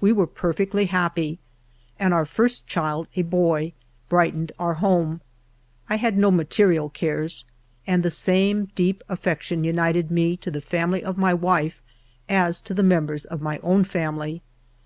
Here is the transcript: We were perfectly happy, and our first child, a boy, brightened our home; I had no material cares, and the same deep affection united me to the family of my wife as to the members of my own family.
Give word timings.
We 0.00 0.10
were 0.10 0.26
perfectly 0.26 0.86
happy, 0.86 1.38
and 1.98 2.14
our 2.14 2.24
first 2.24 2.66
child, 2.66 3.08
a 3.14 3.20
boy, 3.20 3.74
brightened 4.08 4.50
our 4.58 4.72
home; 4.72 5.20
I 5.90 5.96
had 5.96 6.16
no 6.16 6.30
material 6.30 6.88
cares, 6.88 7.44
and 7.86 8.02
the 8.02 8.08
same 8.10 8.70
deep 8.74 9.04
affection 9.06 9.64
united 9.64 10.10
me 10.10 10.38
to 10.38 10.50
the 10.50 10.62
family 10.62 11.04
of 11.04 11.18
my 11.18 11.34
wife 11.34 11.82
as 12.26 12.62
to 12.62 12.72
the 12.72 12.82
members 12.82 13.26
of 13.26 13.42
my 13.42 13.58
own 13.58 13.84
family. 13.84 14.40